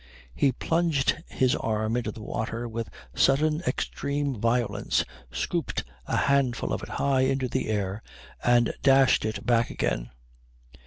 He 0.33 0.51
plunged 0.51 1.21
his 1.27 1.55
arm 1.57 1.95
into 1.95 2.11
the 2.11 2.23
water 2.23 2.67
with 2.67 2.89
sudden 3.13 3.61
extreme 3.67 4.35
violence, 4.41 5.05
scooped 5.31 5.83
a 6.07 6.15
handful 6.15 6.73
of 6.73 6.81
it 6.81 6.89
high 6.89 7.21
into 7.21 7.47
the 7.47 7.69
air, 7.69 8.01
and 8.43 8.73
dashed 8.81 9.25
it 9.25 9.45
back 9.45 9.69
again. 9.69 10.09